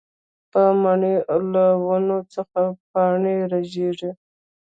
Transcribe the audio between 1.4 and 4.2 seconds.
له ونو څخه پاڼې رژيږي